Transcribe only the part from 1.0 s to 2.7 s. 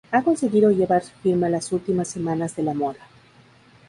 su firma a las últimas semanas de